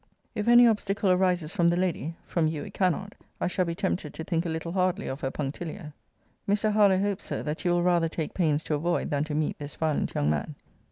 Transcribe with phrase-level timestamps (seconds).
[0.33, 4.15] ][If any obstacle arises from the lady, (from you it cannot,) I shall be tempted
[4.15, 5.93] to think a little hardly of her punctilio.]
[6.49, 6.71] Mr.
[6.73, 9.75] Harlowe hopes, Sir, that you will rather take pains to avoid, than to meet, this
[9.75, 10.55] violent young man.